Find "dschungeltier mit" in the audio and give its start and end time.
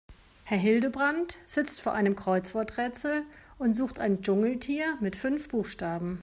4.23-5.15